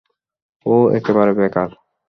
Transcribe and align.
ও 0.65 0.75
একেবারে 0.97 1.31
বেকার। 1.39 1.69